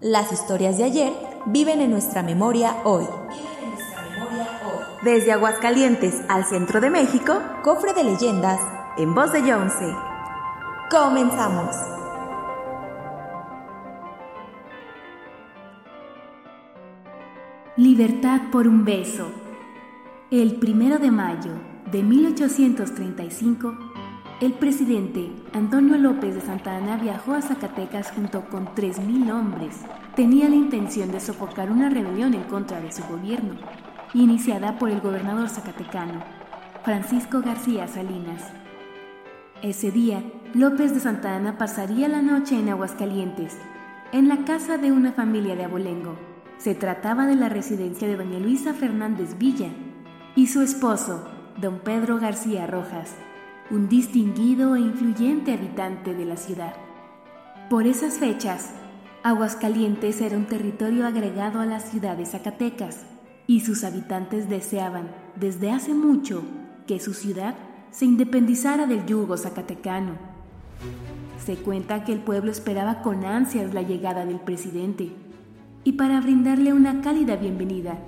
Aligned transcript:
Las 0.00 0.32
historias 0.32 0.78
de 0.78 0.84
ayer 0.84 1.12
viven 1.44 1.82
en 1.82 1.90
nuestra 1.90 2.22
memoria 2.22 2.76
hoy. 2.84 3.04
Desde 5.04 5.30
Aguascalientes 5.30 6.22
al 6.26 6.46
centro 6.46 6.80
de 6.80 6.88
México, 6.88 7.38
cofre 7.62 7.92
de 7.92 8.04
leyendas 8.04 8.58
en 8.96 9.14
voz 9.14 9.30
de 9.30 9.42
Jonce. 9.42 9.94
Comenzamos. 10.90 11.76
Libertad 17.76 18.40
por 18.50 18.66
un 18.66 18.86
beso. 18.86 19.30
El 20.30 20.54
primero 20.54 20.98
de 20.98 21.10
mayo 21.10 21.52
de 21.92 22.02
1835, 22.02 23.89
el 24.40 24.54
presidente 24.54 25.30
Antonio 25.52 25.98
López 25.98 26.34
de 26.34 26.40
Santa 26.40 26.74
Ana 26.74 26.96
viajó 26.96 27.34
a 27.34 27.42
Zacatecas 27.42 28.10
junto 28.10 28.46
con 28.48 28.68
3.000 28.68 29.30
hombres. 29.34 29.76
Tenía 30.16 30.48
la 30.48 30.54
intención 30.54 31.12
de 31.12 31.20
sofocar 31.20 31.70
una 31.70 31.90
rebelión 31.90 32.32
en 32.32 32.44
contra 32.44 32.80
de 32.80 32.90
su 32.90 33.02
gobierno, 33.04 33.56
iniciada 34.14 34.78
por 34.78 34.88
el 34.88 35.02
gobernador 35.02 35.50
zacatecano, 35.50 36.24
Francisco 36.84 37.42
García 37.42 37.86
Salinas. 37.86 38.42
Ese 39.62 39.90
día, 39.90 40.24
López 40.54 40.94
de 40.94 41.00
Santa 41.00 41.36
Ana 41.36 41.58
pasaría 41.58 42.08
la 42.08 42.22
noche 42.22 42.58
en 42.58 42.70
Aguascalientes, 42.70 43.58
en 44.10 44.28
la 44.28 44.46
casa 44.46 44.78
de 44.78 44.90
una 44.90 45.12
familia 45.12 45.54
de 45.54 45.64
abolengo. 45.64 46.16
Se 46.56 46.74
trataba 46.74 47.26
de 47.26 47.36
la 47.36 47.50
residencia 47.50 48.08
de 48.08 48.16
doña 48.16 48.38
Luisa 48.38 48.72
Fernández 48.72 49.36
Villa 49.36 49.68
y 50.34 50.46
su 50.46 50.62
esposo, 50.62 51.28
don 51.60 51.80
Pedro 51.80 52.18
García 52.18 52.66
Rojas, 52.66 53.14
un 53.70 53.88
distinguido 53.88 54.74
e 54.74 54.80
influyente 54.80 55.52
habitante 55.52 56.14
de 56.14 56.24
la 56.24 56.36
ciudad. 56.36 56.74
Por 57.68 57.86
esas 57.86 58.18
fechas, 58.18 58.70
Aguascalientes 59.22 60.20
era 60.20 60.36
un 60.36 60.46
territorio 60.46 61.06
agregado 61.06 61.60
a 61.60 61.66
la 61.66 61.78
ciudad 61.78 62.16
de 62.16 62.26
Zacatecas 62.26 63.04
y 63.46 63.60
sus 63.60 63.84
habitantes 63.84 64.48
deseaban 64.48 65.10
desde 65.36 65.70
hace 65.70 65.94
mucho 65.94 66.42
que 66.86 66.98
su 66.98 67.14
ciudad 67.14 67.54
se 67.90 68.06
independizara 68.06 68.86
del 68.86 69.06
yugo 69.06 69.36
zacatecano. 69.36 70.14
Se 71.44 71.56
cuenta 71.56 72.04
que 72.04 72.12
el 72.12 72.20
pueblo 72.20 72.50
esperaba 72.50 73.02
con 73.02 73.24
ansias 73.24 73.72
la 73.72 73.82
llegada 73.82 74.24
del 74.24 74.40
presidente 74.40 75.12
y 75.84 75.92
para 75.92 76.20
brindarle 76.20 76.72
una 76.72 77.00
cálida 77.02 77.36
bienvenida, 77.36 77.98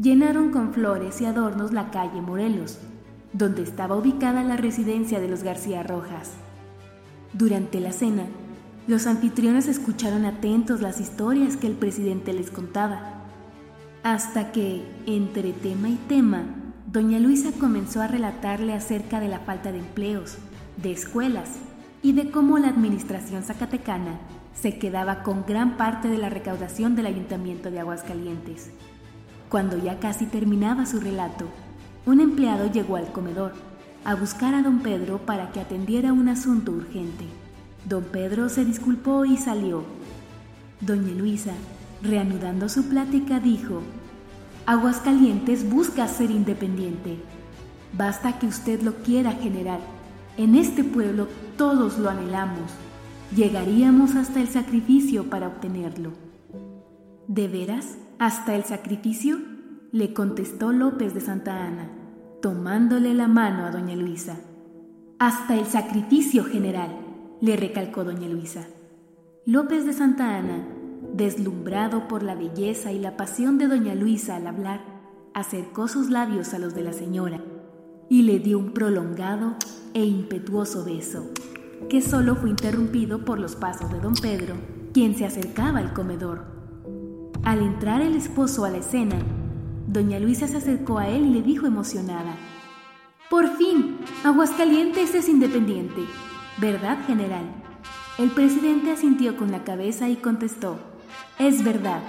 llenaron 0.00 0.50
con 0.50 0.72
flores 0.72 1.20
y 1.20 1.26
adornos 1.26 1.72
la 1.72 1.90
calle 1.90 2.20
Morelos, 2.20 2.78
donde 3.34 3.62
estaba 3.62 3.96
ubicada 3.96 4.44
la 4.44 4.56
residencia 4.56 5.20
de 5.20 5.28
los 5.28 5.42
García 5.42 5.82
Rojas. 5.82 6.30
Durante 7.32 7.80
la 7.80 7.92
cena, 7.92 8.26
los 8.86 9.06
anfitriones 9.06 9.66
escucharon 9.66 10.24
atentos 10.24 10.80
las 10.80 11.00
historias 11.00 11.56
que 11.56 11.66
el 11.66 11.74
presidente 11.74 12.32
les 12.32 12.50
contaba, 12.50 13.22
hasta 14.04 14.52
que, 14.52 14.84
entre 15.06 15.52
tema 15.52 15.88
y 15.88 15.96
tema, 16.08 16.44
doña 16.86 17.18
Luisa 17.18 17.50
comenzó 17.58 18.02
a 18.02 18.06
relatarle 18.06 18.72
acerca 18.72 19.18
de 19.18 19.28
la 19.28 19.40
falta 19.40 19.72
de 19.72 19.78
empleos, 19.78 20.36
de 20.76 20.92
escuelas 20.92 21.50
y 22.02 22.12
de 22.12 22.30
cómo 22.30 22.58
la 22.58 22.68
administración 22.68 23.42
zacatecana 23.42 24.20
se 24.54 24.78
quedaba 24.78 25.24
con 25.24 25.44
gran 25.44 25.76
parte 25.76 26.08
de 26.08 26.18
la 26.18 26.28
recaudación 26.28 26.94
del 26.94 27.06
ayuntamiento 27.06 27.72
de 27.72 27.80
Aguascalientes. 27.80 28.70
Cuando 29.48 29.76
ya 29.76 29.98
casi 29.98 30.26
terminaba 30.26 30.86
su 30.86 31.00
relato, 31.00 31.48
un 32.06 32.20
empleado 32.20 32.70
llegó 32.70 32.96
al 32.96 33.12
comedor 33.12 33.52
a 34.04 34.14
buscar 34.14 34.54
a 34.54 34.62
don 34.62 34.80
Pedro 34.80 35.18
para 35.18 35.50
que 35.52 35.60
atendiera 35.60 36.12
un 36.12 36.28
asunto 36.28 36.72
urgente. 36.72 37.24
Don 37.88 38.04
Pedro 38.04 38.48
se 38.48 38.64
disculpó 38.64 39.24
y 39.24 39.36
salió. 39.38 39.84
Doña 40.80 41.14
Luisa, 41.14 41.52
reanudando 42.02 42.68
su 42.68 42.84
plática, 42.88 43.40
dijo, 43.40 43.80
Aguascalientes 44.66 45.68
busca 45.68 46.06
ser 46.08 46.30
independiente. 46.30 47.16
Basta 47.96 48.38
que 48.38 48.46
usted 48.46 48.82
lo 48.82 48.96
quiera, 48.96 49.32
general. 49.32 49.80
En 50.36 50.54
este 50.54 50.84
pueblo 50.84 51.28
todos 51.56 51.98
lo 51.98 52.10
anhelamos. 52.10 52.70
Llegaríamos 53.34 54.14
hasta 54.16 54.40
el 54.40 54.48
sacrificio 54.48 55.30
para 55.30 55.48
obtenerlo. 55.48 56.12
¿De 57.28 57.48
veras? 57.48 57.96
¿Hasta 58.18 58.54
el 58.54 58.64
sacrificio? 58.64 59.53
Le 59.94 60.12
contestó 60.12 60.72
López 60.72 61.14
de 61.14 61.20
Santa 61.20 61.66
Ana, 61.66 61.88
tomándole 62.42 63.14
la 63.14 63.28
mano 63.28 63.64
a 63.64 63.70
doña 63.70 63.94
Luisa. 63.94 64.40
Hasta 65.20 65.56
el 65.56 65.66
sacrificio 65.66 66.42
general, 66.42 66.98
le 67.40 67.54
recalcó 67.56 68.02
doña 68.02 68.26
Luisa. 68.26 68.66
López 69.46 69.86
de 69.86 69.92
Santa 69.92 70.36
Ana, 70.36 70.66
deslumbrado 71.12 72.08
por 72.08 72.24
la 72.24 72.34
belleza 72.34 72.90
y 72.90 72.98
la 72.98 73.16
pasión 73.16 73.56
de 73.56 73.68
doña 73.68 73.94
Luisa 73.94 74.34
al 74.34 74.48
hablar, 74.48 74.80
acercó 75.32 75.86
sus 75.86 76.10
labios 76.10 76.54
a 76.54 76.58
los 76.58 76.74
de 76.74 76.82
la 76.82 76.92
señora 76.92 77.40
y 78.08 78.22
le 78.22 78.40
dio 78.40 78.58
un 78.58 78.72
prolongado 78.72 79.54
e 79.92 80.04
impetuoso 80.04 80.84
beso, 80.84 81.30
que 81.88 82.02
solo 82.02 82.34
fue 82.34 82.50
interrumpido 82.50 83.24
por 83.24 83.38
los 83.38 83.54
pasos 83.54 83.92
de 83.92 84.00
don 84.00 84.14
Pedro, 84.14 84.56
quien 84.92 85.14
se 85.14 85.24
acercaba 85.24 85.78
al 85.78 85.92
comedor. 85.92 86.46
Al 87.44 87.60
entrar 87.60 88.00
el 88.00 88.16
esposo 88.16 88.64
a 88.64 88.70
la 88.70 88.78
escena, 88.78 89.18
doña 89.86 90.18
Luisa 90.18 90.48
se 90.48 90.56
acercó 90.56 90.98
a 90.98 91.08
él 91.08 91.26
y 91.26 91.30
le 91.30 91.42
dijo 91.42 91.66
emocionada, 91.66 92.36
Por 93.30 93.56
fin, 93.56 93.98
Aguascalientes 94.24 95.14
es 95.14 95.28
independiente, 95.28 96.02
¿verdad, 96.58 96.98
general? 97.06 97.44
El 98.18 98.30
presidente 98.30 98.92
asintió 98.92 99.36
con 99.36 99.50
la 99.50 99.64
cabeza 99.64 100.08
y 100.08 100.16
contestó, 100.16 100.78
Es 101.38 101.64
verdad. 101.64 102.02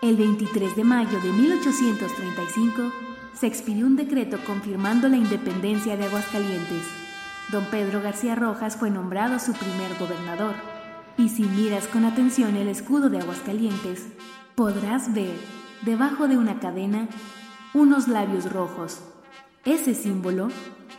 El 0.00 0.16
23 0.16 0.76
de 0.76 0.84
mayo 0.84 1.20
de 1.20 1.32
1835 1.32 2.92
se 3.34 3.46
expidió 3.46 3.86
un 3.86 3.96
decreto 3.96 4.38
confirmando 4.46 5.08
la 5.08 5.16
independencia 5.16 5.96
de 5.96 6.04
Aguascalientes. 6.06 6.84
Don 7.50 7.64
Pedro 7.66 8.02
García 8.02 8.34
Rojas 8.34 8.76
fue 8.76 8.90
nombrado 8.90 9.38
su 9.38 9.52
primer 9.52 9.96
gobernador. 9.98 10.54
Y 11.16 11.28
si 11.30 11.42
miras 11.42 11.86
con 11.86 12.04
atención 12.04 12.56
el 12.56 12.68
escudo 12.68 13.10
de 13.10 13.18
Aguascalientes, 13.18 14.06
podrás 14.54 15.12
ver, 15.12 15.34
debajo 15.82 16.28
de 16.28 16.36
una 16.36 16.58
cadena, 16.60 17.08
unos 17.74 18.08
labios 18.08 18.50
rojos. 18.50 19.00
Ese 19.64 19.94
símbolo 19.94 20.48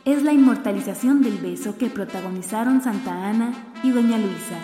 es 0.06 0.24
la 0.24 0.32
inmortalización 0.32 1.22
del 1.22 1.38
beso 1.38 1.78
que 1.78 1.90
protagonizaron 1.90 2.82
Santa 2.82 3.28
Ana 3.28 3.54
y 3.84 3.92
Doña 3.92 4.18
Luisa. 4.18 4.58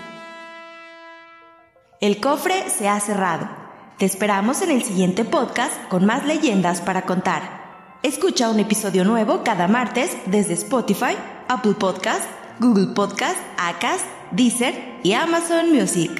El 2.02 2.20
cofre 2.20 2.70
se 2.70 2.88
ha 2.88 3.00
cerrado. 3.00 3.50
Te 3.98 4.06
esperamos 4.06 4.62
en 4.62 4.72
el 4.72 4.84
siguiente 4.84 5.24
podcast 5.24 5.74
con 5.88 6.06
más 6.06 6.26
leyendas 6.26 6.82
para 6.82 7.03
contar. 7.03 7.97
Escucha 8.03 8.50
un 8.50 8.59
episodio 8.59 9.03
nuevo 9.06 9.44
cada 9.44 9.68
martes 9.68 10.16
desde 10.26 10.53
Spotify, 10.53 11.16
Apple 11.47 11.76
Podcast, 11.80 12.24
Google 12.59 12.94
Podcast, 12.94 13.38
Acast, 13.58 14.06
Deezer 14.32 15.00
y 15.03 15.14
Amazon 15.14 15.73
Music. 15.73 16.11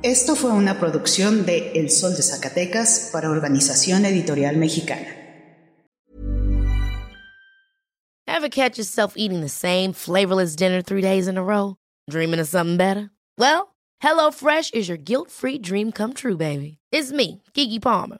Esto 0.03 0.35
fue 0.35 0.51
una 0.51 0.79
producción 0.79 1.47
de 1.47 1.71
El 1.73 1.89
Sol 1.89 2.15
de 2.15 2.21
Zacatecas 2.21 3.09
para 3.11 3.31
Organización 3.31 4.05
Editorial 4.05 4.55
Mexicana. 4.55 5.15
Ever 8.27 8.49
catch 8.49 8.77
yourself 8.77 9.15
eating 9.17 9.41
the 9.41 9.49
same 9.49 9.93
flavorless 9.93 10.55
dinner 10.55 10.83
three 10.83 11.01
days 11.01 11.27
in 11.27 11.39
a 11.39 11.43
row? 11.43 11.77
Dreaming 12.07 12.39
of 12.39 12.47
something 12.47 12.77
better? 12.77 13.09
Well, 13.39 13.73
HelloFresh 14.03 14.75
is 14.75 14.87
your 14.87 14.99
guilt-free 14.99 15.57
dream 15.57 15.91
come 15.91 16.13
true, 16.13 16.37
baby. 16.37 16.77
It's 16.91 17.11
me, 17.11 17.41
Kiki 17.55 17.79
Palmer. 17.79 18.19